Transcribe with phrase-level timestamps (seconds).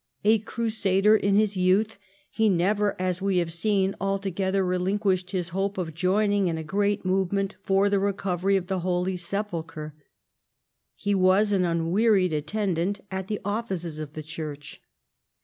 [0.23, 1.99] A crusader in his youth,
[2.31, 7.05] he never, as we have seen, altogether relinquished his hope of joining in a great
[7.05, 9.93] movement for the recovery of the Holy Sepulchre.
[10.95, 14.81] He was an unwearied attendant at the offices of the Church.